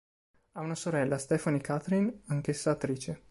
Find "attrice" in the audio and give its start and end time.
2.71-3.19